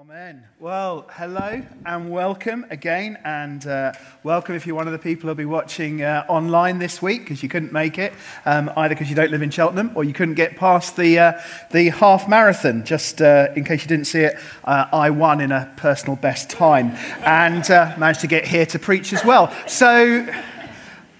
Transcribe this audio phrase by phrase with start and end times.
[0.00, 0.44] Amen.
[0.60, 5.34] Well, hello and welcome again, and uh, welcome if you're one of the people who'll
[5.34, 8.12] be watching uh, online this week because you couldn't make it,
[8.44, 11.40] um, either because you don't live in Cheltenham or you couldn't get past the uh,
[11.72, 12.84] the half marathon.
[12.84, 16.48] Just uh, in case you didn't see it, uh, I won in a personal best
[16.48, 16.90] time
[17.24, 19.52] and uh, managed to get here to preach as well.
[19.66, 20.32] So,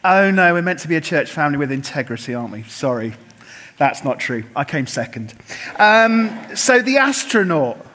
[0.05, 2.63] oh no, we're meant to be a church family with integrity, aren't we?
[2.63, 3.15] Sorry.
[3.77, 4.45] That's not true.
[4.55, 5.35] I came second.
[5.81, 7.88] Um, so, the astronaut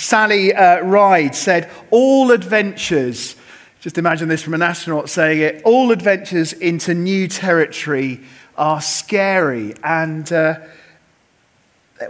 [0.00, 3.36] Sally uh, Ride said, All adventures,
[3.80, 8.22] just imagine this from an astronaut saying it, all adventures into new territory
[8.56, 9.74] are scary.
[9.84, 10.60] And uh,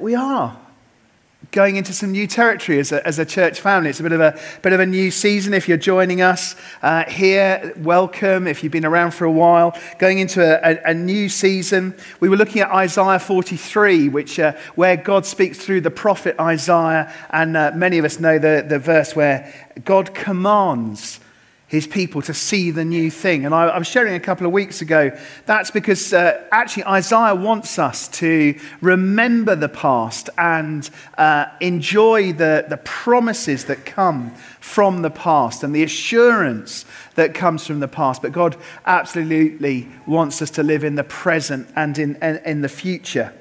[0.01, 0.57] we are
[1.53, 3.91] going into some new territory as a, as a church family.
[3.91, 5.53] It's a bit of a, bit of a new season.
[5.53, 8.47] If you're joining us uh, here, welcome.
[8.47, 11.95] If you've been around for a while, going into a, a, a new season.
[12.21, 17.13] We were looking at Isaiah 43, which, uh, where God speaks through the prophet Isaiah.
[17.31, 19.53] And uh, many of us know the, the verse where
[19.85, 21.21] God commands
[21.71, 23.47] his people to see the new thing.
[23.47, 27.37] And I, I was sharing a couple of weeks ago, that's because uh, actually Isaiah
[27.37, 35.03] wants us to remember the past and uh, enjoy the, the promises that come from
[35.03, 38.21] the past and the assurance that comes from the past.
[38.21, 42.69] But God absolutely wants us to live in the present and in, in, in the
[42.69, 43.33] future.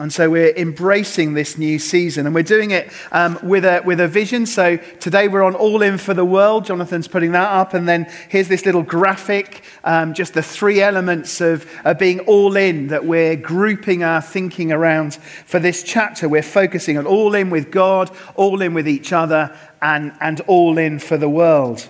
[0.00, 4.00] And so we're embracing this new season and we're doing it um, with, a, with
[4.00, 4.46] a vision.
[4.46, 6.64] So today we're on All In for the World.
[6.64, 7.74] Jonathan's putting that up.
[7.74, 12.56] And then here's this little graphic, um, just the three elements of, of being all
[12.56, 16.30] in that we're grouping our thinking around for this chapter.
[16.30, 20.78] We're focusing on all in with God, all in with each other, and, and all
[20.78, 21.86] in for the world.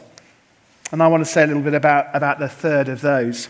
[0.91, 3.49] And I want to say a little bit about, about the third of those.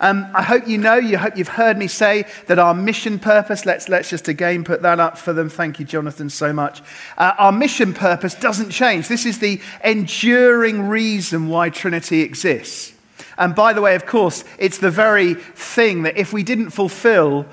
[0.00, 3.66] Um, I hope you know, you hope you've heard me say that our mission purpose,
[3.66, 5.48] let's, let's just again put that up for them.
[5.48, 6.82] Thank you, Jonathan, so much.
[7.16, 9.08] Uh, our mission purpose doesn't change.
[9.08, 12.92] This is the enduring reason why Trinity exists.
[13.36, 17.46] And by the way, of course, it's the very thing that if we didn't fulfill,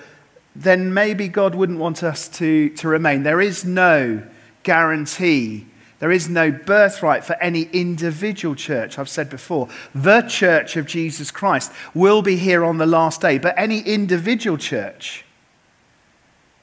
[0.56, 3.24] then maybe God wouldn't want us to, to remain.
[3.24, 4.24] There is no
[4.64, 5.68] guarantee
[6.06, 9.00] there is no birthright for any individual church.
[9.00, 13.40] I've said before, the church of Jesus Christ will be here on the last day,
[13.40, 15.26] but any individual church,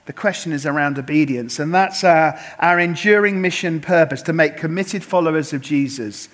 [0.07, 1.59] the question is around obedience.
[1.59, 6.29] And that's our, our enduring mission purpose to make committed followers of Jesus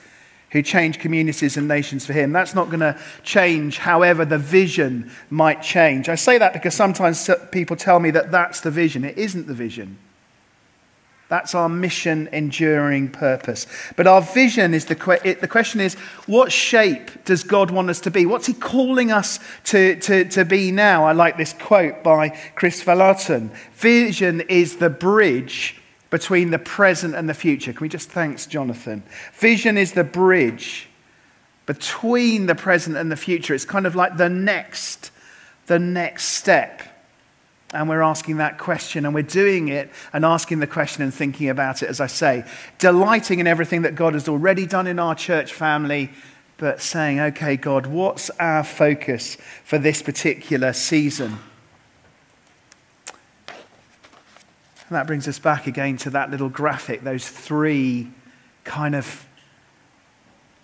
[0.51, 2.31] who change communities and nations for him.
[2.35, 6.11] That's not going to change, however, the vision might change.
[6.11, 9.03] I say that because sometimes people tell me that that's the vision.
[9.03, 9.97] It isn't the vision.
[11.29, 13.67] That's our mission enduring purpose.
[13.97, 15.95] But our vision is the, que- the question is
[16.27, 18.25] what shape does God want us to be?
[18.25, 21.05] What's He calling us to, to, to be now?
[21.05, 25.77] I like this quote by Kris Vallotton Vision is the bridge
[26.11, 27.73] between the present and the future.
[27.73, 29.03] Can we just thanks Jonathan?
[29.35, 30.89] Vision is the bridge
[31.67, 33.55] between the present and the future.
[33.55, 35.11] It's kind of like the next,
[35.67, 36.81] the next step.
[37.75, 41.51] And we're asking that question, and we're doing it and asking the question and thinking
[41.51, 42.45] about it, as I say,
[42.79, 46.11] delighting in everything that God has already done in our church family,
[46.57, 51.39] but saying, okay, God, what's our focus for this particular season?
[53.47, 58.11] And that brings us back again to that little graphic, those three
[58.65, 59.27] kind of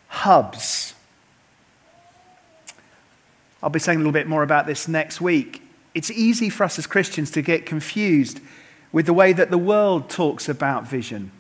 [0.09, 0.95] hubs.
[3.63, 5.61] I'll be saying a little bit more about this next week
[5.95, 8.41] it's easy for us as Christians to get confused
[8.93, 11.31] with the way that the world talks about vision.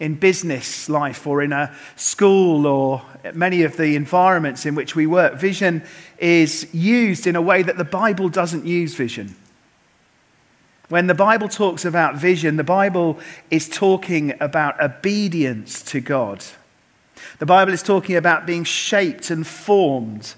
[0.00, 3.02] In business life or in a school or
[3.34, 5.84] many of the environments in which we work, vision
[6.18, 9.36] is used in a way that the Bible doesn't use vision.
[10.88, 13.18] When the Bible talks about vision, the Bible
[13.50, 16.44] is talking about obedience to God.
[17.38, 20.34] The Bible is talking about being shaped and formed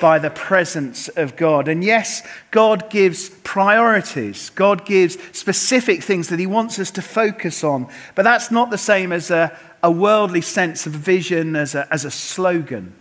[0.00, 1.68] by the presence of God.
[1.68, 7.64] And yes, God gives priorities, God gives specific things that He wants us to focus
[7.64, 7.88] on.
[8.14, 12.04] But that's not the same as a, a worldly sense of vision as a, as
[12.04, 12.94] a slogan,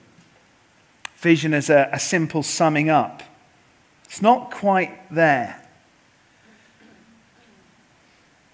[1.17, 3.23] vision as a, a simple summing up.
[4.05, 5.61] It's not quite there.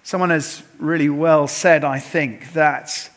[0.02, 3.08] Someone has really well said, I think, that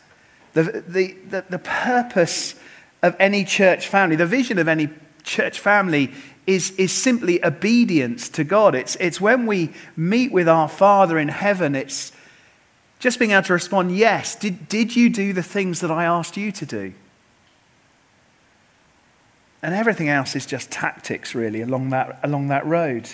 [0.54, 2.54] the, the, the, the purpose
[3.02, 4.88] of any church family, the vision of any
[5.28, 6.12] church family
[6.46, 8.74] is, is simply obedience to God.
[8.74, 12.10] It's, it's when we meet with our Father in heaven, it's
[12.98, 16.36] just being able to respond, Yes, did, did you do the things that I asked
[16.36, 16.94] you to do?
[19.62, 23.08] And everything else is just tactics, really, along that, along that road.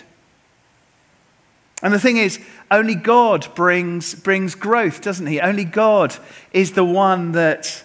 [1.83, 2.39] And the thing is,
[2.71, 5.41] only God brings, brings growth, doesn't He?
[5.41, 6.15] Only God
[6.53, 7.83] is the one that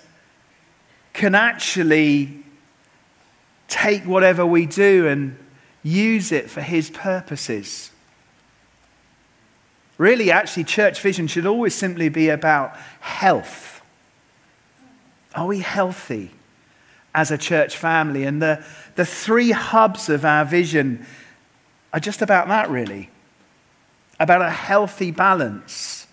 [1.14, 2.44] can actually
[3.70, 5.38] take whatever we do and
[5.84, 7.92] use it for His purposes.
[9.98, 13.82] Really, actually, church vision should always simply be about health.
[15.36, 16.32] Are we healthy
[17.14, 18.24] as a church family?
[18.24, 18.64] And the,
[18.96, 21.06] the three hubs of our vision
[21.94, 23.10] are just about that, really
[24.20, 26.06] about a healthy balance,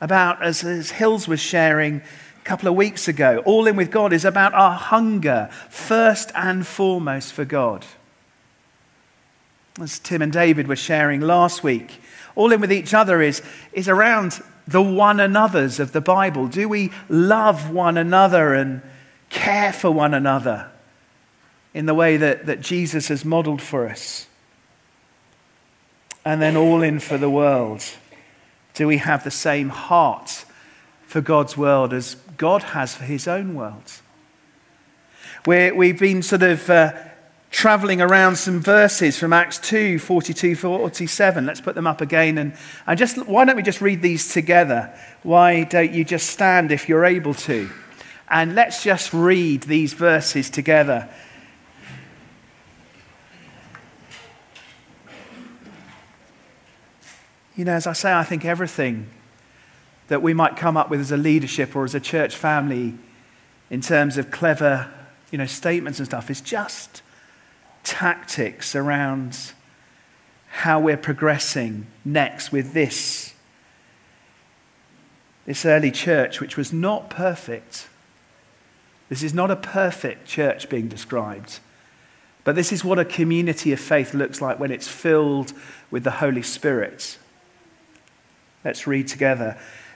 [0.00, 2.00] about, as, as Hills was sharing
[2.46, 7.32] couple of weeks ago, All In with God is about our hunger, first and foremost,
[7.32, 7.84] for God.
[9.80, 12.00] As Tim and David were sharing last week,
[12.34, 16.48] All In with each other is, is around the one another's of the Bible.
[16.48, 18.82] Do we love one another and
[19.28, 20.70] care for one another
[21.74, 24.26] in the way that, that Jesus has modeled for us?
[26.26, 27.84] and then all in for the world?
[28.74, 30.44] Do we have the same heart
[31.06, 33.92] for God's world as God has for his own world?
[35.46, 36.92] we have been sort of uh,
[37.50, 41.46] traveling around some verses from Acts 2 42, 47.
[41.46, 42.36] Let's put them up again.
[42.38, 42.54] And,
[42.86, 44.92] and just, why don't we just read these together?
[45.22, 47.70] Why don't you just stand if you're able to?
[48.28, 51.08] And let's just read these verses together.
[57.54, 59.08] You know, as I say, I think everything
[60.08, 62.94] that we might come up with as a leadership or as a church family
[63.70, 64.90] in terms of clever,
[65.30, 67.02] you know, statements and stuff is just
[67.82, 69.52] tactics around
[70.48, 73.34] how we're progressing next with this.
[75.44, 77.88] This early church, which was not perfect.
[79.08, 81.60] This is not a perfect church being described.
[82.42, 85.52] But this is what a community of faith looks like when it's filled
[85.90, 87.18] with the Holy Spirit.
[88.64, 89.58] Let's read together.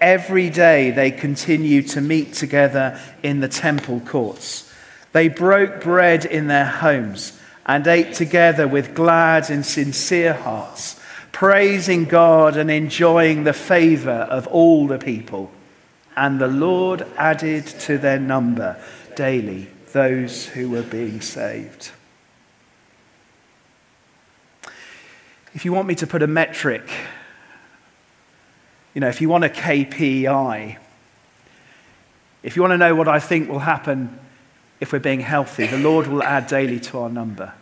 [0.00, 4.72] Every day they continued to meet together in the temple courts.
[5.12, 11.00] They broke bread in their homes and ate together with glad and sincere hearts,
[11.32, 15.50] praising God and enjoying the favor of all the people.
[16.16, 18.80] And the Lord added to their number
[19.16, 21.90] daily those who were being saved.
[25.54, 26.88] If you want me to put a metric
[28.96, 30.78] you know, if you want a KPI,
[32.42, 34.18] if you want to know what I think will happen
[34.80, 37.52] if we're being healthy, the Lord will add daily to our number.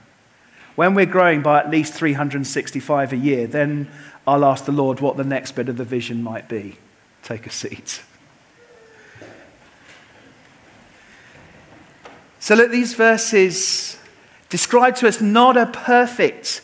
[0.76, 3.90] When we're growing by at least 365 a year, then
[4.28, 6.76] I'll ask the Lord what the next bit of the vision might be.
[7.24, 8.04] Take a seat.
[12.38, 13.98] So, look, these verses
[14.50, 16.60] describe to us not a perfect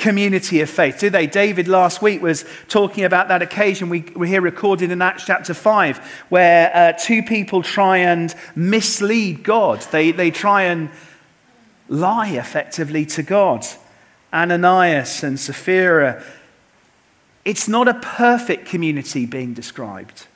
[0.00, 1.26] community of faith, do they?
[1.26, 5.54] David last week was talking about that occasion we, we hear recorded in Acts chapter
[5.54, 5.98] 5,
[6.28, 9.80] where uh, two people try and mislead God.
[9.92, 10.90] They, they try and
[11.88, 13.64] lie effectively to God.
[14.32, 16.22] Ananias and Sapphira.
[17.44, 20.26] It's not a perfect community being described.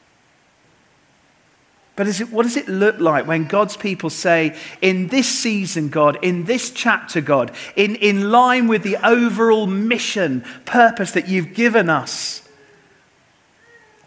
[1.97, 6.19] But it, what does it look like when God's people say, in this season, God,
[6.23, 11.89] in this chapter, God, in, in line with the overall mission, purpose that you've given
[11.89, 12.49] us?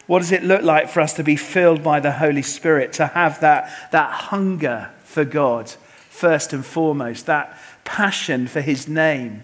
[0.05, 3.07] What does it look like for us to be filled by the Holy Spirit, to
[3.07, 5.69] have that, that hunger for God,
[6.09, 9.43] first and foremost, that passion for His name?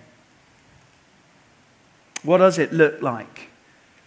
[2.23, 3.50] What does it look like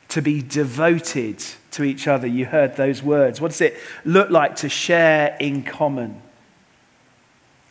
[0.09, 2.27] to be devoted to each other.
[2.27, 3.41] You heard those words.
[3.41, 6.23] What does it look like to share in common?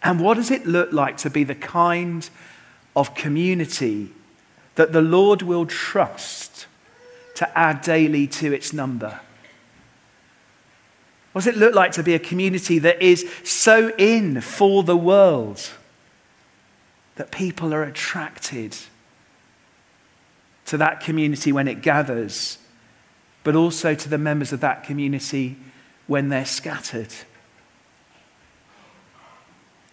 [0.04, 2.30] And what does it look like to be the kind
[2.96, 4.12] of community
[4.76, 6.68] that the Lord will trust
[7.36, 9.20] to add daily to its number?
[11.32, 14.96] What does it look like to be a community that is so in for the
[14.96, 15.70] world
[17.16, 18.78] that people are attracted
[20.66, 22.58] to that community when it gathers
[23.46, 25.56] but also to the members of that community
[26.08, 27.14] when they're scattered.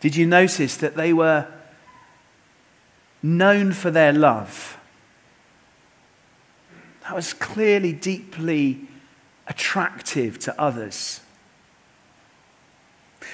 [0.00, 1.46] Did you notice that they were
[3.22, 4.78] known for their love?
[7.02, 8.88] That was clearly, deeply
[9.46, 11.20] attractive to others.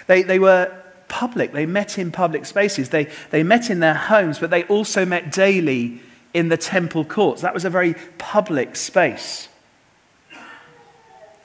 [0.09, 4.41] They, they were public, they met in public spaces, they, they met in their homes,
[4.41, 6.01] but they also met daily
[6.35, 7.43] in the temple courts.
[7.43, 9.49] That was a very public space.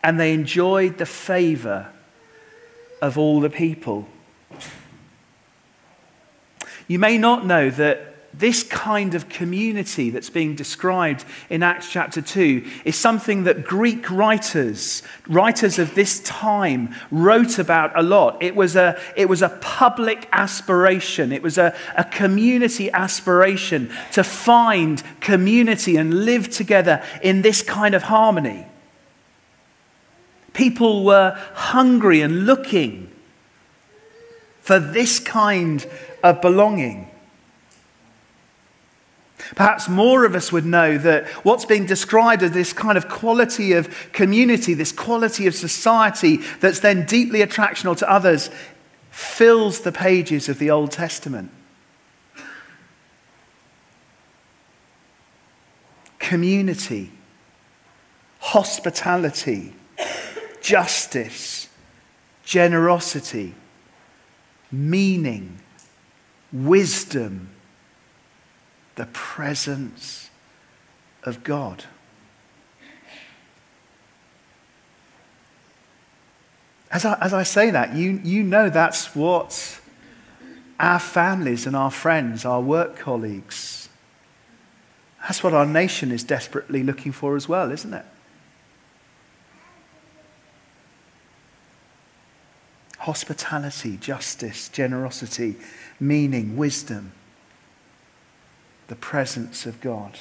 [0.04, 1.90] And they enjoyed the favor
[3.02, 4.08] of all the people.
[6.88, 12.22] You may not know that this kind of community that's being described in Acts chapter
[12.22, 18.42] 2 is something that Greek writers, writers of this time, wrote about a lot.
[18.42, 24.24] It was a, it was a public aspiration, it was a, a community aspiration to
[24.24, 28.66] find community and live together in this kind of harmony.
[30.54, 33.12] People were hungry and looking
[34.62, 35.86] for this kind
[36.24, 37.10] of belonging.
[39.56, 43.74] Perhaps more of us would know that what's being described as this kind of quality
[43.74, 48.50] of community, this quality of society that's then deeply attractional to others,
[49.12, 51.52] fills the pages of the Old Testament.
[56.18, 57.12] Community,
[58.40, 59.74] hospitality,
[60.62, 61.70] justice,
[62.44, 63.54] generosity,
[64.72, 65.60] meaning,
[66.52, 67.53] wisdom
[68.96, 70.30] the presence
[71.24, 71.86] of God.
[76.92, 79.80] As I, as I say that, you, you know that's what
[80.80, 83.90] our families and our friends, our work colleagues,
[85.22, 88.06] that's what our nation is desperately looking for as well, isn't it?
[93.00, 95.56] Hospitality, justice, generosity,
[96.00, 97.14] meaning, wisdom
[98.88, 100.20] the presence of God.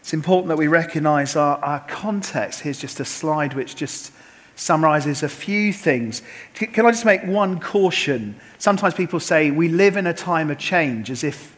[0.00, 2.60] It's important that we recognize our, our context.
[2.60, 4.12] Here's just a slide which just
[4.54, 6.22] summarizes a few things.
[6.54, 8.38] Can I just make one caution?
[8.58, 11.56] Sometimes people say we live in a time of change as if,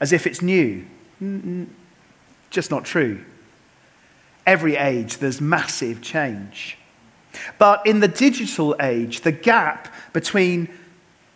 [0.00, 0.86] as if it's new.
[2.50, 3.24] Just not true.
[4.46, 6.78] Every age, there's massive change.
[7.58, 10.68] But in the digital age, the gap between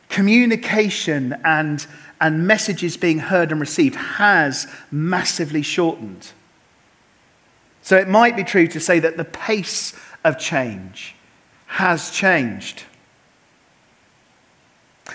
[0.09, 1.87] communication and,
[2.21, 6.33] and messages being heard and received has massively shortened.
[7.83, 11.15] So it might be true to say that the pace of change
[11.67, 12.85] has changed.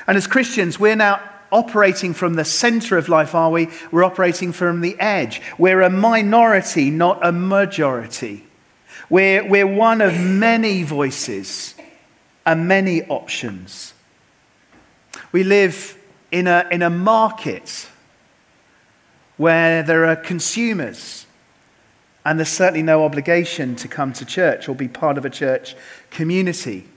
[0.07, 1.21] And as Christians, we're now
[1.51, 3.67] operating from the center of life, are we?
[3.91, 5.41] We're operating from the edge.
[5.57, 8.45] We're a minority, not a majority.
[9.11, 11.75] We're, we're one of many voices
[12.45, 13.93] and many options.
[15.33, 15.97] We live
[16.31, 17.89] in a, in a market
[19.35, 21.25] where there are consumers,
[22.23, 25.75] and there's certainly no obligation to come to church or be part of a church
[26.09, 26.87] community.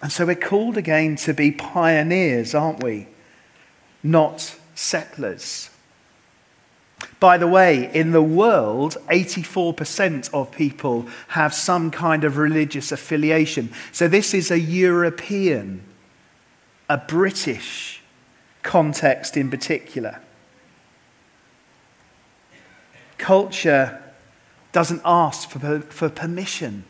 [0.00, 3.08] And so we're called again to be pioneers, aren't we?
[4.02, 5.68] Not settlers.
[7.22, 13.72] By the way, in the world, 84% of people have some kind of religious affiliation.
[13.92, 15.84] So this is a European,
[16.88, 18.02] a British
[18.64, 20.18] context in particular.
[23.18, 24.02] Culture
[24.72, 26.82] doesn't ask for, for permission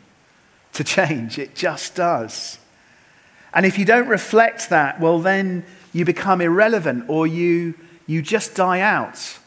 [0.72, 2.58] to change, it just does.
[3.52, 7.74] And if you don't reflect that, well, then you become irrelevant or you,
[8.06, 9.40] you just die out.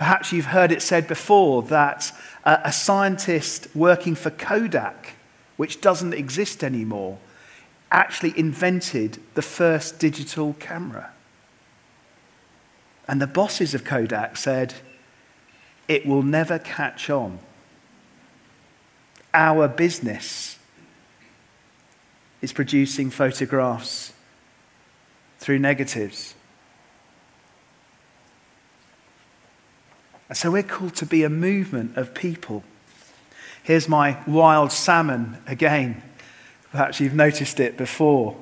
[0.00, 2.10] Perhaps you've heard it said before that
[2.42, 5.12] a scientist working for Kodak,
[5.58, 7.18] which doesn't exist anymore,
[7.90, 11.10] actually invented the first digital camera.
[13.06, 14.72] And the bosses of Kodak said,
[15.86, 17.38] it will never catch on.
[19.34, 20.58] Our business
[22.40, 24.14] is producing photographs
[25.40, 26.36] through negatives.
[30.30, 32.62] And so we're called to be a movement of people.
[33.64, 36.04] Here's my wild salmon again.
[36.70, 38.36] Perhaps you've noticed it before.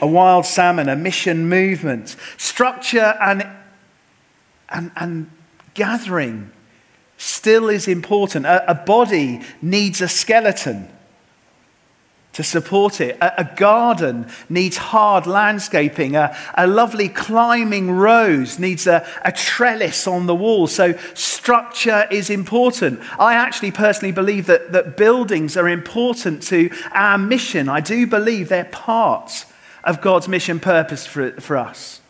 [0.00, 3.46] A wild salmon, a mission movement, structure and,
[4.70, 5.30] and, and
[5.74, 6.50] gathering
[7.18, 8.46] still is important.
[8.46, 10.88] A, a body needs a skeleton
[12.32, 13.18] to support it.
[13.20, 16.16] A, a, garden needs hard landscaping.
[16.16, 20.66] A, a lovely climbing rose needs a, a trellis on the wall.
[20.66, 23.00] So, structure is important.
[23.18, 27.68] I actually personally believe that, that buildings are important to our mission.
[27.68, 29.44] I do believe they're part
[29.84, 32.00] of God's mission purpose for, for us.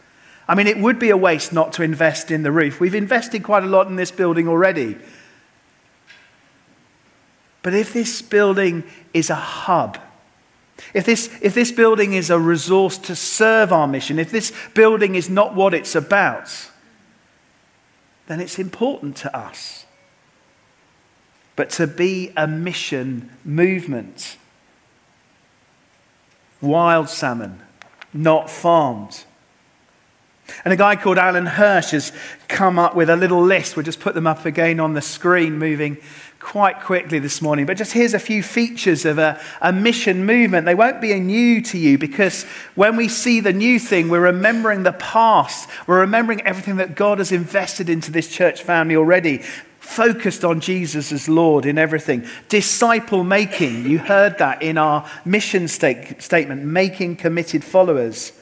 [0.47, 2.79] I mean, it would be a waste not to invest in the roof.
[2.79, 4.99] We've invested quite a lot in this building already.
[7.63, 8.83] But if this building
[9.15, 9.99] is a hub,
[10.95, 15.15] if this, if this building is a resource to serve our mission, if this building
[15.15, 16.71] is not what it's about,
[18.27, 19.87] then it's important to us.
[21.57, 24.37] But to be a mission movement,
[26.61, 27.61] wild salmon,
[28.13, 29.25] not farmed.
[30.65, 32.13] And a guy called Alan Hirsch has
[32.49, 33.77] come up with a little list.
[33.77, 35.99] We'll just put them up again on the screen, moving
[36.43, 37.65] quite quickly this morning.
[37.65, 40.67] But just here's a few features of a, a mission movement.
[40.67, 42.43] They won't be new to you because
[42.75, 45.69] when we see the new thing, we're remembering the past.
[45.87, 49.39] We're remembering everything that God has invested into this church family already
[49.79, 52.27] focused on Jesus as Lord in everything.
[52.49, 58.33] Disciple making, you heard that in our mission statement, making committed followers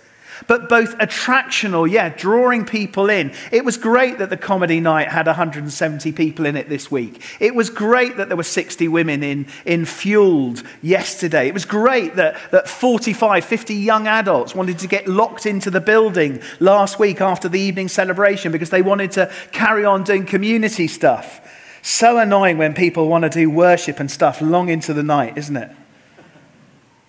[0.47, 3.33] but both attractional, yeah, drawing people in.
[3.53, 7.23] It was great that the comedy night had 170 people in it this week.
[7.41, 11.49] It was great that there were 60 women in, in Fueled yesterday.
[11.49, 15.81] It was great that, that 45, 50 young adults wanted to get locked into the
[15.81, 20.87] building last week after the evening celebration because they wanted to carry on doing community
[20.87, 21.47] stuff.
[21.83, 25.57] So annoying when people want to do worship and stuff long into the night, isn't
[25.57, 25.71] it?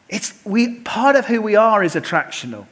[0.07, 2.67] It's, we, part of who we are is attractional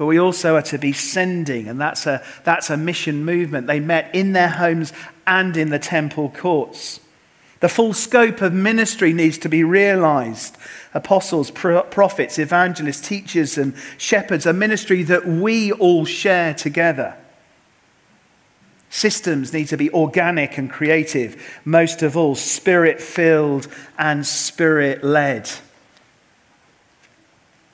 [0.00, 3.66] but we also are to be sending, and that's a, that's a mission movement.
[3.66, 4.94] They met in their homes
[5.26, 7.00] and in the temple courts.
[7.60, 10.56] The full scope of ministry needs to be realized.
[10.94, 17.14] Apostles, prophets, evangelists, teachers, and shepherds, a ministry that we all share together.
[18.88, 25.50] Systems need to be organic and creative, most of all, spirit filled and spirit led.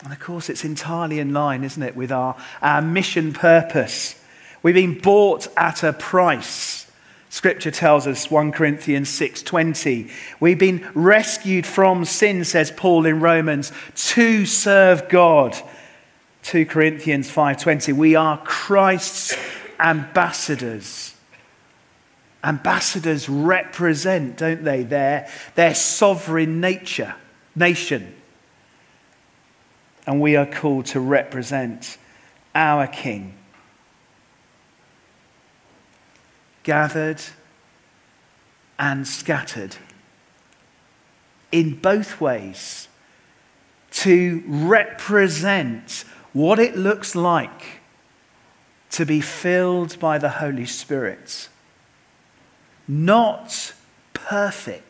[0.07, 4.15] And of course, it's entirely in line, isn't it, with our, our mission purpose.
[4.63, 6.89] We've been bought at a price.
[7.29, 10.09] Scripture tells us 1 Corinthians 6:20.
[10.39, 13.73] We've been rescued from sin says Paul in Romans
[14.13, 15.57] to serve God.
[16.45, 17.93] 2 Corinthians 5:20.
[17.93, 19.37] We are Christ's
[19.81, 21.15] ambassadors.
[22.45, 27.17] Ambassadors represent, don't they, their, their sovereign nature,
[27.57, 28.15] nation
[30.07, 31.99] and we are called to represent
[32.55, 33.35] our King.
[36.63, 37.21] Gathered
[38.79, 39.77] and scattered
[41.53, 42.89] in both ways
[43.91, 47.81] to represent what it looks like
[48.91, 51.49] to be filled by the Holy Spirit.
[52.87, 53.73] Not
[54.13, 54.86] perfect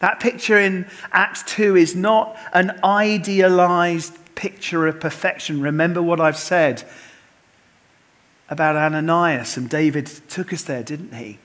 [0.00, 5.60] that picture in Acts 2 is not an idealized picture of perfection.
[5.60, 6.84] Remember what I've said
[8.48, 11.38] about Ananias, and David took us there, didn't he?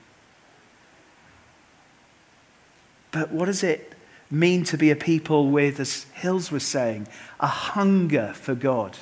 [3.10, 3.94] But what does it
[4.30, 7.08] mean to be a people with, as Hills was saying,
[7.40, 8.96] a hunger for God?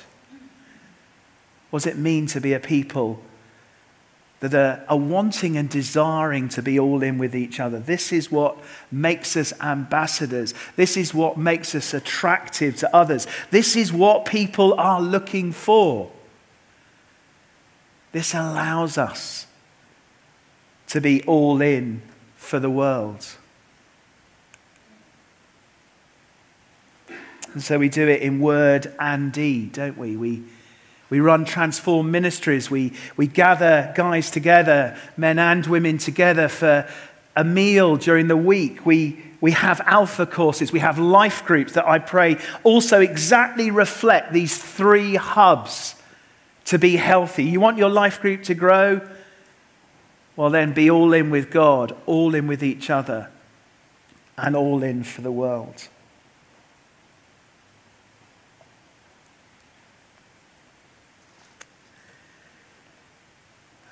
[1.69, 3.21] What does it mean to be a people
[4.39, 7.79] that are, are, wanting and desiring to be all in with each other.
[7.79, 8.57] This is what
[8.91, 10.53] makes us ambassadors.
[10.75, 13.27] This is what makes us attractive to others.
[13.51, 16.11] This is what people are looking for.
[18.11, 19.45] This allows us
[20.87, 22.01] to be all in
[22.35, 23.25] for the world.
[27.53, 30.15] And so we do it in word and deed, don't we?
[30.15, 30.43] We
[31.09, 32.69] we run transform ministries.
[32.69, 36.87] We, we gather guys together, men and women together for
[37.35, 38.85] a meal during the week.
[38.85, 40.71] We, we have alpha courses.
[40.71, 45.95] We have life groups that I pray also exactly reflect these three hubs
[46.65, 47.45] to be healthy.
[47.45, 49.01] You want your life group to grow?
[50.35, 53.29] Well, then be all in with God, all in with each other,
[54.37, 55.87] and all in for the world.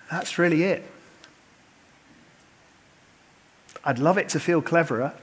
[0.10, 0.84] That's really it.
[3.84, 5.14] I'd love it to feel cleverer.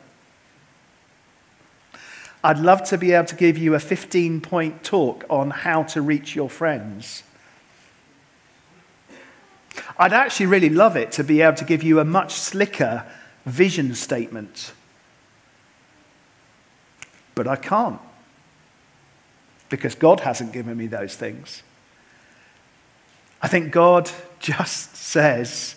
[2.43, 6.03] I'd love to be able to give you a 15 point talk on how to
[6.03, 7.23] reach your friends.
[9.97, 13.07] I'd actually really love it to be able to give you a much slicker
[13.47, 14.73] vision statement.
[17.35, 18.01] But I can't
[19.69, 21.63] because God hasn't given me those things.
[23.43, 24.11] I think God
[24.45, 25.77] just says,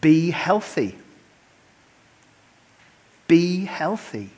[0.00, 0.96] be healthy.
[3.28, 4.30] Be healthy.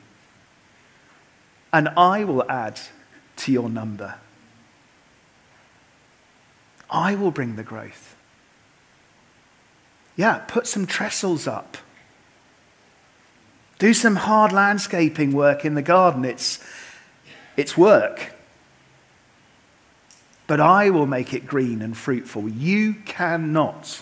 [1.71, 2.81] And I will add
[3.37, 4.15] to your number.
[6.89, 8.17] I will bring the growth.
[10.17, 11.77] Yeah, put some trestles up.
[13.77, 16.25] Do some hard landscaping work in the garden.
[16.25, 16.59] It's,
[17.55, 18.33] it's work.
[20.49, 22.49] But I will make it green and fruitful.
[22.49, 24.01] You cannot.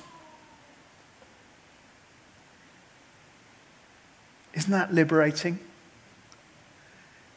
[4.54, 5.60] Isn't that liberating?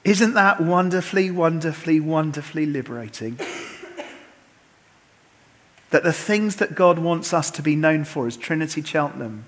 [0.04, 3.36] Isn't that wonderfully, wonderfully, wonderfully liberating?
[5.90, 9.44] that the things that God wants us to be known for as Trinity Cheltenham,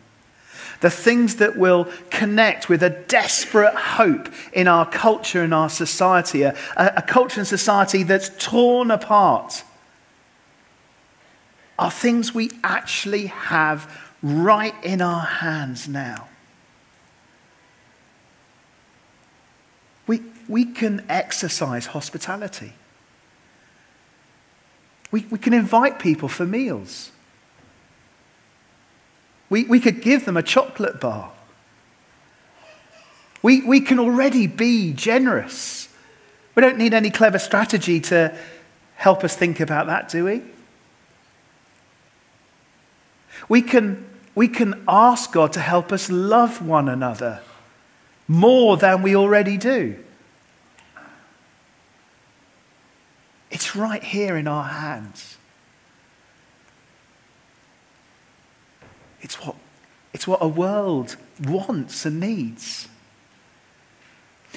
[0.82, 6.42] the things that will connect with a desperate hope in our culture and our society,
[6.42, 9.62] a, a culture and society that's torn apart,
[11.78, 16.28] are things we actually have right in our hands now.
[20.08, 22.72] We, we can exercise hospitality.
[25.12, 27.11] We, we can invite people for meals.
[29.52, 31.30] We, we could give them a chocolate bar.
[33.42, 35.90] We, we can already be generous.
[36.54, 38.34] We don't need any clever strategy to
[38.94, 40.40] help us think about that, do we?
[43.46, 47.42] We can, we can ask God to help us love one another
[48.26, 50.02] more than we already do.
[53.50, 55.36] It's right here in our hands.
[59.22, 59.56] It's what,
[60.12, 62.88] it's what a world wants and needs.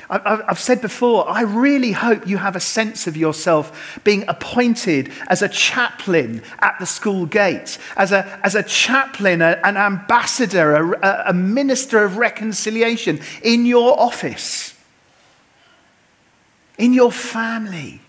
[0.10, 5.41] I've said before, I really hope you have a sense of yourself being appointed as
[5.41, 11.23] a chaplain at the school gate, as a, as a chaplain, a, an ambassador, a,
[11.28, 14.75] a minister of reconciliation in your office,
[16.78, 18.01] in your family,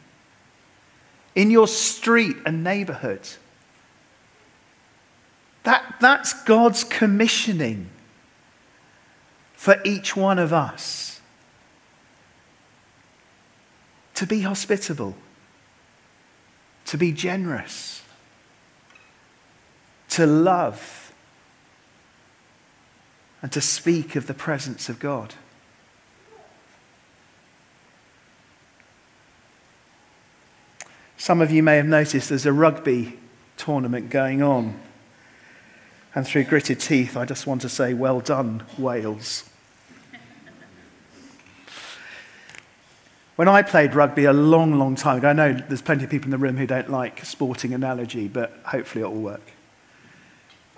[1.36, 3.28] in your street and neighborhood.
[5.66, 7.90] That, that's God's commissioning
[9.55, 11.20] for each one of us
[14.14, 15.16] to be hospitable,
[16.85, 18.02] to be generous,
[20.11, 21.12] to love,
[23.42, 25.35] and to speak of the presence of God.
[31.16, 33.18] Some of you may have noticed there's a rugby
[33.57, 34.86] tournament going on.
[36.16, 39.44] And through gritted teeth, I just want to say, well done, Wales.
[43.37, 46.24] When I played rugby a long, long time ago, I know there's plenty of people
[46.24, 49.52] in the room who don't like sporting analogy, but hopefully it will work.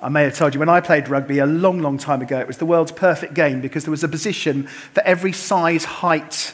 [0.03, 2.49] I may have told you when I played rugby a long, long time ago, it
[2.49, 6.53] was the world's perfect game because there was a position for every size, height,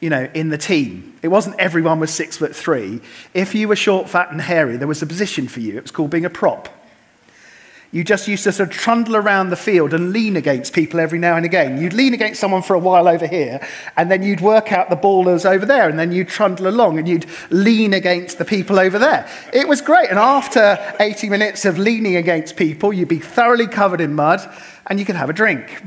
[0.00, 1.14] you know, in the team.
[1.20, 3.02] It wasn't everyone was six foot three.
[3.34, 5.76] If you were short, fat, and hairy, there was a position for you.
[5.76, 6.70] It was called being a prop.
[7.90, 11.18] You just used to sort of trundle around the field and lean against people every
[11.18, 11.80] now and again.
[11.80, 14.96] You'd lean against someone for a while over here, and then you'd work out the
[14.96, 18.98] ballers over there, and then you'd trundle along and you'd lean against the people over
[18.98, 19.26] there.
[19.54, 20.10] It was great.
[20.10, 24.40] And after 80 minutes of leaning against people, you'd be thoroughly covered in mud,
[24.86, 25.82] and you could have a drink.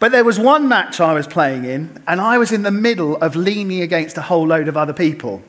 [0.00, 3.16] But there was one match I was playing in, and I was in the middle
[3.16, 5.42] of leaning against a whole load of other people.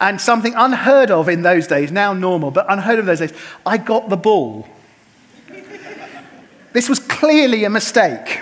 [0.00, 3.34] And something unheard of in those days, now normal, but unheard of in those days,
[3.66, 4.66] I got the ball.
[6.72, 8.40] this was clearly a mistake.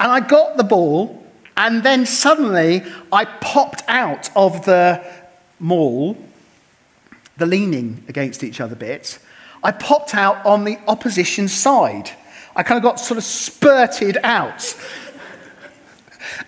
[0.00, 1.24] And I got the ball,
[1.56, 2.82] and then suddenly
[3.12, 5.04] I popped out of the
[5.60, 6.16] maul,
[7.36, 9.18] the leaning against each other bit.
[9.62, 12.10] I popped out on the opposition side.
[12.56, 14.74] I kind of got sort of spurted out.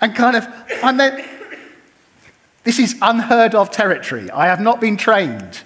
[0.01, 0.47] and kind of,
[0.83, 1.29] and then,
[2.65, 4.31] this is unheard of territory.
[4.31, 5.63] I have not been trained.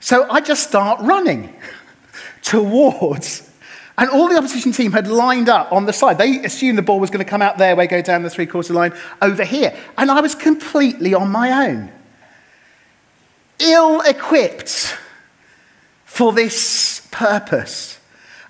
[0.00, 1.54] So I just start running
[2.42, 3.50] towards,
[3.96, 6.18] and all the opposition team had lined up on the side.
[6.18, 8.46] They assumed the ball was going to come out their way, go down the three
[8.46, 9.76] quarter line over here.
[9.96, 11.90] And I was completely on my own,
[13.58, 14.96] ill equipped
[16.04, 17.98] for this purpose.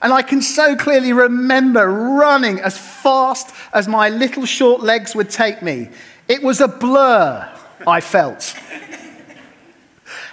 [0.01, 5.29] And I can so clearly remember running as fast as my little short legs would
[5.29, 5.89] take me.
[6.29, 7.51] It was a blur,
[7.87, 8.55] I felt.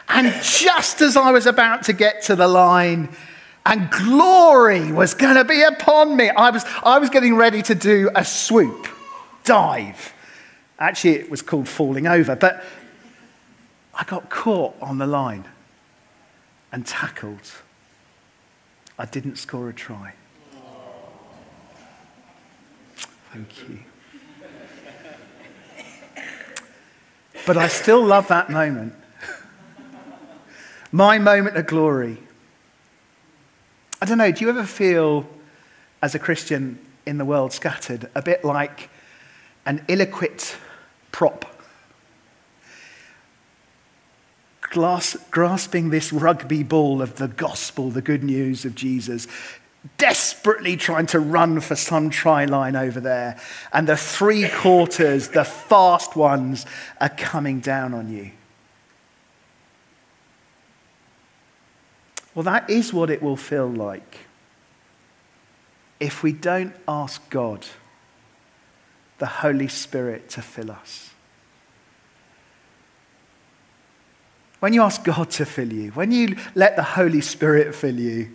[0.10, 3.10] and just as I was about to get to the line,
[3.66, 7.74] and glory was going to be upon me, I was, I was getting ready to
[7.74, 8.88] do a swoop,
[9.44, 10.14] dive.
[10.78, 12.64] Actually, it was called falling over, but
[13.94, 15.46] I got caught on the line
[16.72, 17.52] and tackled.
[19.00, 20.14] I didn't score a try.
[23.32, 23.80] Thank you.
[27.46, 28.94] But I still love that moment.
[30.92, 32.18] My moment of glory.
[34.02, 35.28] I don't know, do you ever feel,
[36.02, 38.90] as a Christian in the world scattered, a bit like
[39.66, 40.58] an ill equipped
[41.12, 41.46] prop?
[44.62, 49.28] Glass, grasping this rugby ball of the gospel, the good news of Jesus,
[49.98, 53.40] desperately trying to run for some try line over there,
[53.72, 56.66] and the three quarters, the fast ones,
[57.00, 58.32] are coming down on you.
[62.34, 64.20] Well, that is what it will feel like
[66.00, 67.66] if we don't ask God,
[69.18, 71.12] the Holy Spirit, to fill us.
[74.60, 78.32] When you ask God to fill you, when you let the Holy Spirit fill you,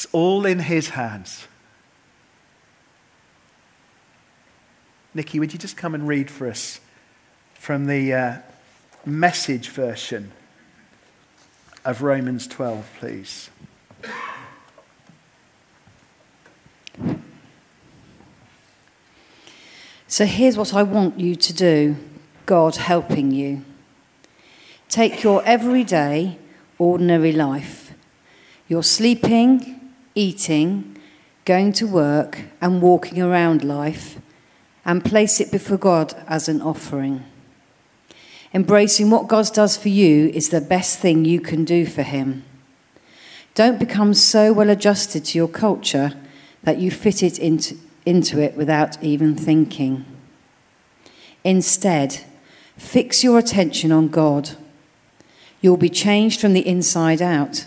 [0.00, 1.46] it's all in His hands.
[5.12, 6.80] Nikki, would you just come and read for us
[7.52, 8.36] from the uh,
[9.04, 10.32] message version
[11.84, 13.50] of Romans 12, please?
[20.08, 21.96] So here's what I want you to do
[22.46, 23.66] God helping you.
[24.88, 26.38] Take your everyday,
[26.78, 27.92] ordinary life.
[28.66, 29.79] You're sleeping,
[30.14, 30.96] eating,
[31.44, 34.18] going to work, and walking around life,
[34.84, 37.24] and place it before God as an offering.
[38.52, 42.44] Embracing what God does for you is the best thing you can do for Him.
[43.54, 46.12] Don't become so well adjusted to your culture
[46.62, 50.04] that you fit it into, into it without even thinking.
[51.44, 52.20] Instead,
[52.76, 54.50] fix your attention on God.
[55.60, 57.66] You'll be changed from the inside out.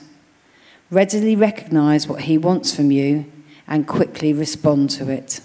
[0.94, 3.26] Readily recognize what He wants from you
[3.68, 5.42] and quickly respond to it.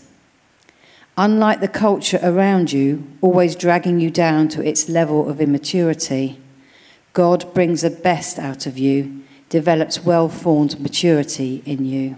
[1.16, 6.38] Unlike the culture around you, always dragging you down to its level of immaturity,
[7.14, 12.16] God brings the best out of you, develops well formed maturity in you.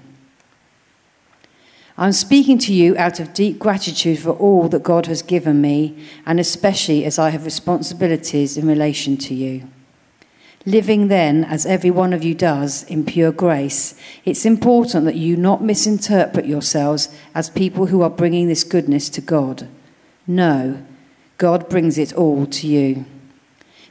[1.96, 6.04] I'm speaking to you out of deep gratitude for all that God has given me,
[6.26, 9.68] and especially as I have responsibilities in relation to you.
[10.66, 13.94] Living then, as every one of you does, in pure grace,
[14.26, 19.22] it's important that you not misinterpret yourselves as people who are bringing this goodness to
[19.22, 19.66] God.
[20.26, 20.82] No,
[21.38, 23.06] God brings it all to you.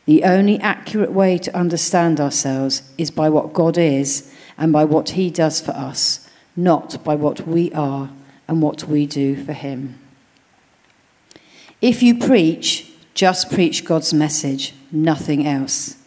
[0.06, 5.12] The only accurate way to understand ourselves is by what God is and by what
[5.12, 8.12] He does for us, not by what we are
[8.48, 9.98] and what we do for Him.
[11.82, 15.99] If you preach, just preach God's message, nothing else.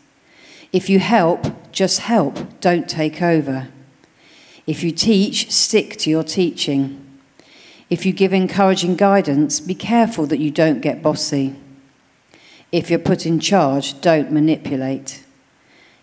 [0.72, 3.68] If you help, just help, don't take over.
[4.66, 6.98] If you teach, stick to your teaching.
[7.90, 11.56] If you give encouraging guidance, be careful that you don't get bossy.
[12.70, 15.24] If you're put in charge, don't manipulate.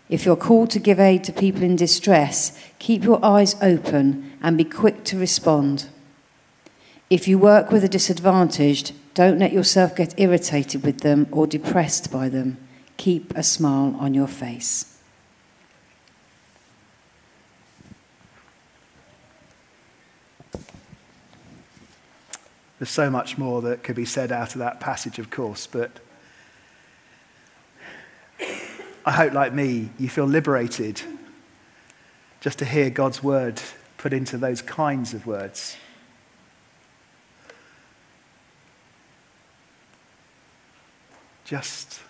[0.07, 4.55] If you're called to give aid to people in distress, keep your eyes open and
[4.55, 5.87] be quick to respond.
[7.09, 12.11] If you work with the disadvantaged, don't let yourself get irritated with them or depressed
[12.11, 12.57] by them
[12.99, 14.97] keep a smile on your face.
[22.77, 25.91] There's so much more that could be said out of that passage, of course, but
[29.05, 31.01] I hope, like me, you feel liberated
[32.41, 33.61] just to hear God's word
[33.97, 35.77] put into those kinds of words.
[41.45, 42.01] Just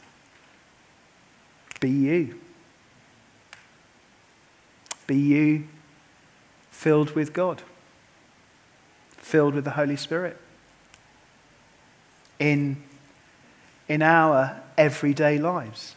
[1.80, 2.40] be you.
[5.08, 5.64] Be you
[6.72, 7.62] filled with God,
[9.18, 10.38] filled with the Holy Spirit.
[12.38, 12.82] In,
[13.88, 15.96] in our everyday lives.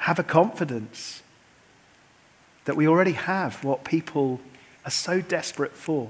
[0.00, 1.22] Have a confidence
[2.64, 4.40] that we already have what people
[4.84, 6.08] are so desperate for.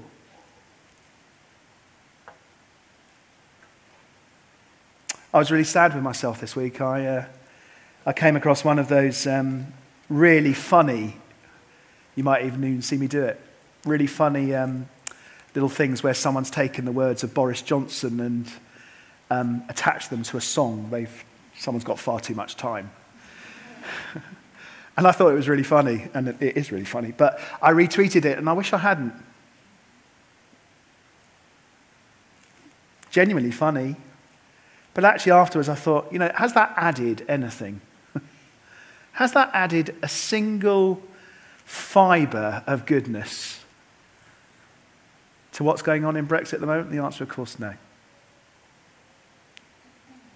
[5.31, 6.81] I was really sad with myself this week.
[6.81, 7.25] I, uh,
[8.03, 9.67] I came across one of those um,
[10.09, 11.17] really funny,
[12.15, 13.39] you might even see me do it,
[13.85, 14.89] really funny um,
[15.53, 18.51] little things where someone's taken the words of Boris Johnson and
[19.29, 20.89] um, attached them to a song.
[20.89, 21.23] They've,
[21.55, 22.89] someone's got far too much time.
[24.97, 27.13] and I thought it was really funny, and it, it is really funny.
[27.15, 29.13] But I retweeted it, and I wish I hadn't.
[33.11, 33.95] Genuinely funny.
[34.99, 37.79] But actually, afterwards, I thought, you know, has that added anything?
[39.13, 41.01] has that added a single
[41.63, 43.63] fibre of goodness
[45.53, 46.91] to what's going on in Brexit at the moment?
[46.91, 47.75] The answer, of course, no.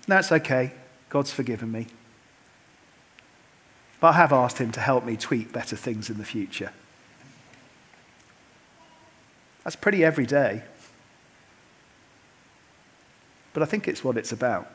[0.08, 0.72] That's okay.
[1.10, 1.88] God's forgiven me.
[4.00, 6.72] But I have asked him to help me tweet better things in the future.
[9.66, 10.64] That's pretty everyday.
[13.54, 14.68] But I think it's what it's about.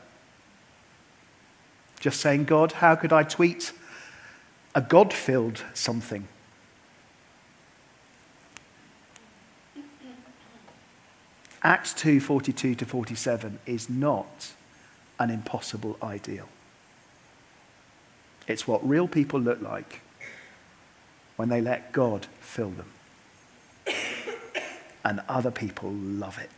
[1.99, 3.73] Just saying, God, how could I tweet
[4.73, 6.27] a God filled something?
[11.61, 14.53] Acts 2 42 to 47 is not
[15.19, 16.47] an impossible ideal.
[18.47, 20.01] It's what real people look like
[21.35, 22.91] when they let God fill them.
[25.03, 26.49] And other people love it.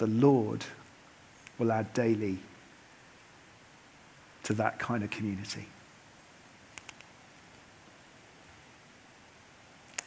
[0.00, 0.64] The Lord
[1.58, 2.38] will add daily
[4.44, 5.66] to that kind of community.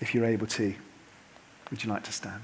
[0.01, 0.73] If you're able to,
[1.69, 2.41] would you like to stand?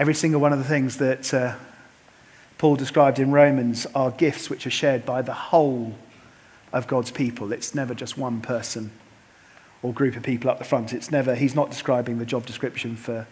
[0.00, 1.56] Every single one of the things that uh,
[2.56, 5.94] Paul described in Romans are gifts which are shared by the whole
[6.72, 7.52] of God's people.
[7.52, 8.92] It's never just one person
[9.82, 10.94] or group of people up the front.
[10.94, 13.26] It's never, he's not describing the job description for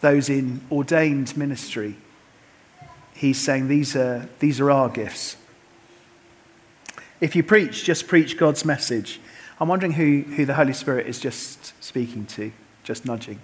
[0.00, 1.96] those in ordained ministry.
[3.12, 5.36] He's saying these are, these are our gifts.
[7.20, 9.20] If you preach, just preach God's message.
[9.60, 12.52] I'm wondering who, who the Holy Spirit is just speaking to,
[12.84, 13.38] just nudging.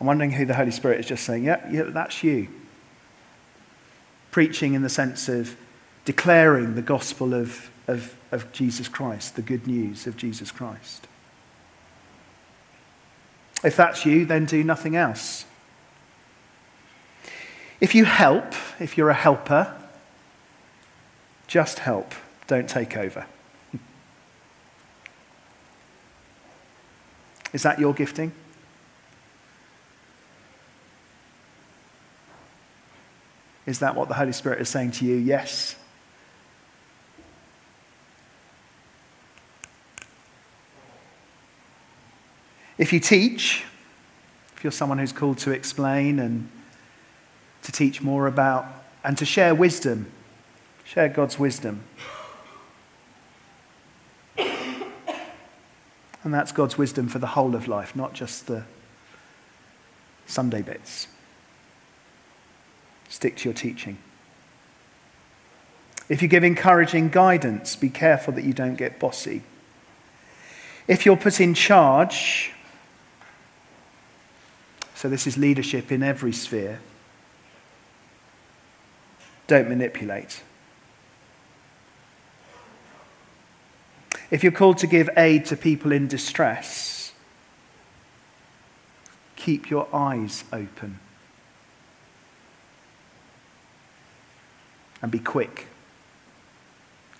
[0.00, 2.48] I'm wondering who the Holy Spirit is just saying, yeah, yeah, that's you.
[4.30, 5.56] Preaching in the sense of
[6.04, 11.06] declaring the gospel of, of, of Jesus Christ, the good news of Jesus Christ.
[13.64, 15.44] If that's you, then do nothing else.
[17.80, 19.74] If you help, if you're a helper,
[21.46, 22.14] just help,
[22.46, 23.26] don't take over.
[27.52, 28.32] Is that your gifting?
[33.68, 35.16] Is that what the Holy Spirit is saying to you?
[35.16, 35.76] Yes.
[42.78, 43.62] If you teach,
[44.56, 46.48] if you're someone who's called to explain and
[47.64, 48.64] to teach more about
[49.04, 50.10] and to share wisdom,
[50.84, 51.82] share God's wisdom.
[54.38, 58.64] And that's God's wisdom for the whole of life, not just the
[60.26, 61.08] Sunday bits.
[63.18, 63.98] Stick to your teaching.
[66.08, 69.42] If you give encouraging guidance, be careful that you don't get bossy.
[70.86, 72.52] If you're put in charge,
[74.94, 76.78] so this is leadership in every sphere,
[79.48, 80.44] don't manipulate.
[84.30, 87.10] If you're called to give aid to people in distress,
[89.34, 91.00] keep your eyes open.
[95.02, 95.66] And be quick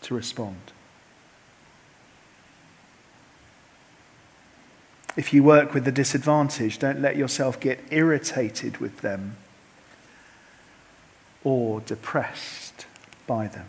[0.03, 0.57] to respond.
[5.17, 9.37] If you work with the disadvantaged, don't let yourself get irritated with them
[11.43, 12.87] or depressed
[13.27, 13.67] by them.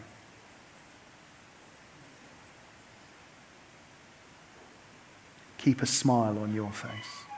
[5.58, 7.29] Keep a smile on your face.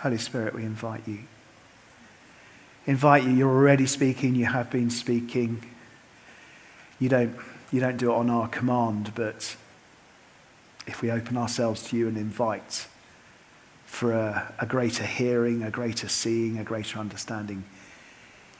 [0.00, 1.20] Holy Spirit, we invite you.
[2.86, 3.30] Invite you.
[3.32, 4.34] You're already speaking.
[4.34, 5.62] You have been speaking.
[6.98, 7.36] You don't,
[7.70, 9.56] you don't do it on our command, but
[10.86, 12.86] if we open ourselves to you and invite
[13.84, 17.64] for a, a greater hearing, a greater seeing, a greater understanding,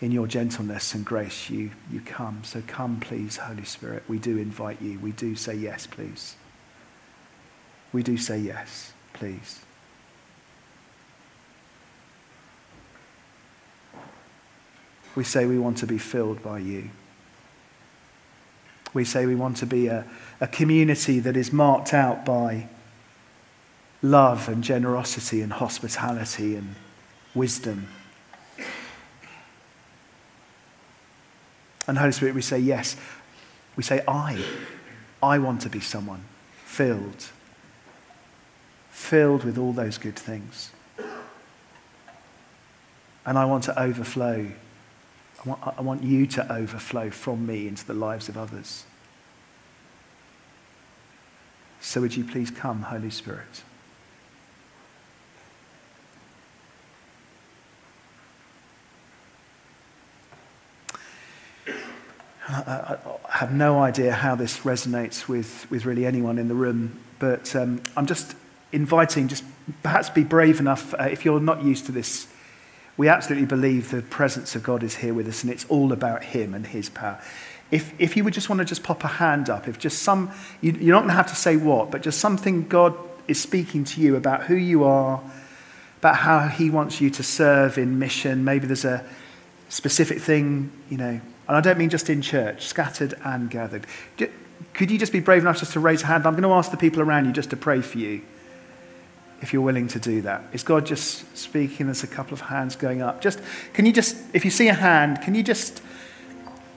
[0.02, 2.42] in your gentleness and grace, you, you come.
[2.44, 4.02] So come, please, Holy Spirit.
[4.08, 4.98] We do invite you.
[4.98, 6.36] We do say yes, please.
[7.92, 9.60] We do say yes, please.
[15.14, 16.90] We say we want to be filled by you.
[18.92, 20.04] We say we want to be a,
[20.40, 22.68] a community that is marked out by
[24.02, 26.74] love and generosity and hospitality and
[27.34, 27.88] wisdom.
[31.86, 32.96] And Holy Spirit, we say yes.
[33.76, 34.42] We say, I.
[35.22, 36.24] I want to be someone
[36.64, 37.30] filled,
[38.90, 40.70] filled with all those good things.
[43.26, 44.50] And I want to overflow
[45.44, 48.84] I want, I want you to overflow from me into the lives of others.
[51.80, 53.62] So would you please come, Holy Spirit?
[62.48, 67.56] I, have no idea how this resonates with, with really anyone in the room, but
[67.56, 68.34] um, I'm just
[68.72, 69.44] inviting, just
[69.82, 72.26] perhaps be brave enough uh, if you're not used to this.
[73.00, 76.22] We absolutely believe the presence of God is here with us, and it's all about
[76.22, 77.18] Him and His power.
[77.70, 80.30] If, if you would just want to just pop a hand up, if just some,
[80.60, 82.94] you, you're not going to have to say what, but just something God
[83.26, 85.22] is speaking to you about who you are,
[86.00, 88.44] about how He wants you to serve in mission.
[88.44, 89.02] Maybe there's a
[89.70, 93.86] specific thing, you know, and I don't mean just in church, scattered and gathered.
[94.74, 96.26] Could you just be brave enough just to raise a hand?
[96.26, 98.20] I'm going to ask the people around you just to pray for you
[99.40, 100.44] if you're willing to do that.
[100.52, 101.86] Is God just speaking?
[101.86, 103.20] There's a couple of hands going up.
[103.20, 103.40] Just,
[103.72, 105.82] can you just, if you see a hand, can you just,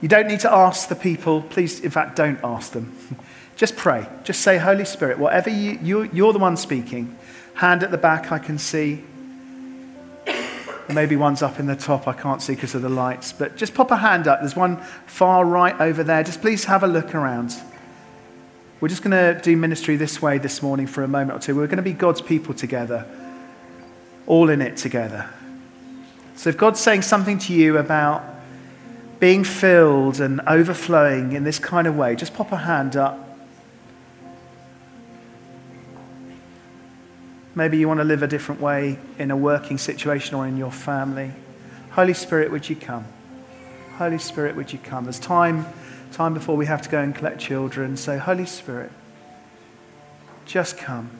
[0.00, 1.42] you don't need to ask the people.
[1.42, 2.96] Please, in fact, don't ask them.
[3.56, 4.06] just pray.
[4.24, 7.16] Just say, Holy Spirit, whatever you, you, you're the one speaking.
[7.54, 9.04] Hand at the back, I can see.
[10.88, 13.32] Maybe one's up in the top, I can't see because of the lights.
[13.32, 14.40] But just pop a hand up.
[14.40, 16.22] There's one far right over there.
[16.22, 17.54] Just please have a look around.
[18.80, 21.54] We're just going to do ministry this way this morning for a moment or two.
[21.54, 23.06] We're going to be God's people together,
[24.26, 25.28] all in it together.
[26.36, 28.24] So if God's saying something to you about
[29.20, 33.38] being filled and overflowing in this kind of way, just pop a hand up.
[37.54, 40.72] Maybe you want to live a different way in a working situation or in your
[40.72, 41.30] family.
[41.92, 43.06] Holy Spirit, would you come?
[43.96, 45.04] Holy Spirit, would you come?
[45.04, 45.64] There's time,
[46.14, 47.96] time before we have to go and collect children.
[47.96, 48.92] So, Holy Spirit,
[50.46, 51.10] just come.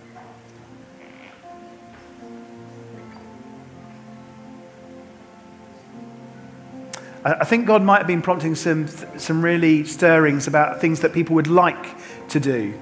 [7.27, 11.35] I think God might have been prompting some, some really stirrings about things that people
[11.37, 11.97] would like
[12.29, 12.79] to do.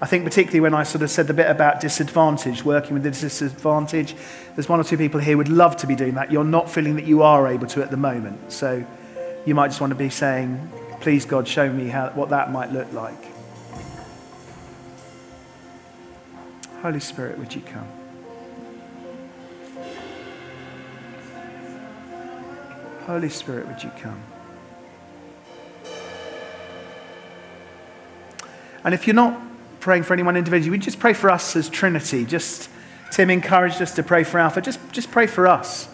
[0.00, 3.10] I think particularly when I sort of said the bit about disadvantage, working with the
[3.10, 4.16] disadvantage,
[4.56, 6.32] there's one or two people here would love to be doing that.
[6.32, 8.50] You're not feeling that you are able to at the moment.
[8.50, 8.84] So
[9.44, 10.70] you might just want to be saying,
[11.04, 13.26] please God, show me how, what that might look like.
[16.80, 17.86] Holy Spirit, would you come?
[23.02, 24.22] Holy Spirit, would you come?
[28.82, 29.38] And if you're not
[29.84, 30.70] praying for anyone individually.
[30.70, 32.24] We just pray for us as Trinity.
[32.24, 32.70] Just
[33.10, 34.62] Tim encouraged us to pray for Alpha.
[34.62, 35.93] Just, just pray for us.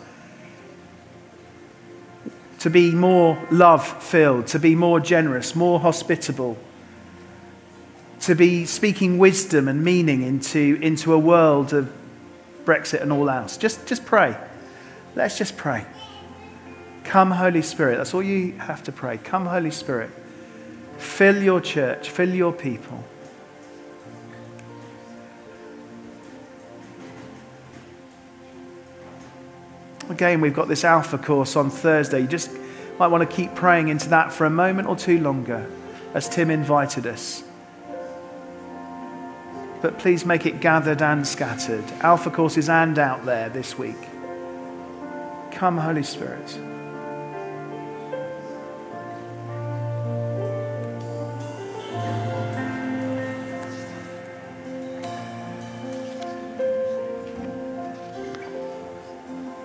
[2.60, 6.56] To be more love filled, to be more generous, more hospitable,
[8.20, 11.92] to be speaking wisdom and meaning into, into a world of
[12.64, 13.56] Brexit and all else.
[13.56, 14.36] Just, just pray.
[15.14, 15.86] Let's just pray.
[17.04, 17.96] Come, Holy Spirit.
[17.96, 19.18] That's all you have to pray.
[19.18, 20.10] Come, Holy Spirit.
[20.98, 23.02] Fill your church, fill your people.
[30.10, 32.20] Again, we've got this Alpha course on Thursday.
[32.20, 32.50] You just
[32.98, 35.70] might want to keep praying into that for a moment or two longer
[36.14, 37.44] as Tim invited us.
[39.80, 41.84] But please make it gathered and scattered.
[42.00, 43.96] Alpha courses and out there this week.
[45.52, 46.58] Come, Holy Spirit.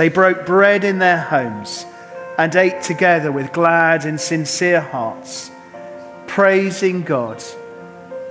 [0.00, 1.84] They broke bread in their homes
[2.38, 5.50] and ate together with glad and sincere hearts,
[6.26, 7.44] praising God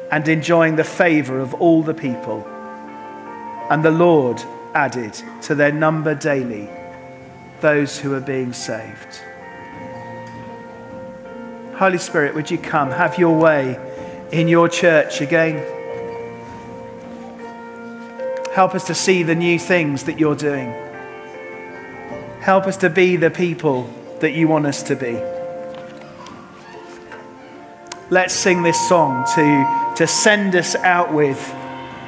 [0.10, 2.44] and enjoying the favor of all the people.
[3.70, 4.42] And the Lord
[4.74, 5.14] added
[5.44, 6.68] to their number daily
[7.62, 9.22] those who are being saved.
[11.76, 13.78] Holy Spirit, would you come, have your way
[14.32, 15.58] in your church again?
[18.56, 20.89] Help us to see the new things that you're doing.
[22.42, 23.84] Help us to be the people
[24.22, 25.20] that you want us to be.
[28.10, 31.40] Let's sing this song to, to send us out with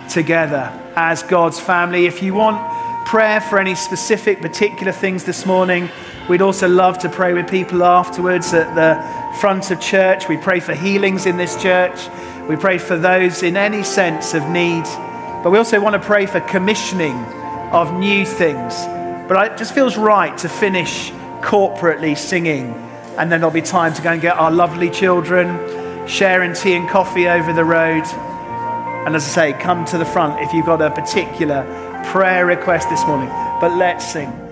[0.10, 2.06] together as God's family.
[2.06, 2.60] If you want
[3.06, 5.90] prayer for any specific, particular things this morning,
[6.30, 10.30] we'd also love to pray with people afterwards at the front of church.
[10.30, 12.00] We pray for healings in this church.
[12.48, 14.86] We pray for those in any sense of need
[15.44, 17.18] But we also want to pray for commissioning
[17.72, 19.01] of new things.
[19.32, 21.10] But it just feels right to finish
[21.40, 22.74] corporately singing.
[23.18, 26.90] And then there'll be time to go and get our lovely children, sharing tea and
[26.90, 28.04] coffee over the road.
[29.06, 31.64] And as I say, come to the front if you've got a particular
[32.12, 33.30] prayer request this morning.
[33.62, 34.51] But let's sing.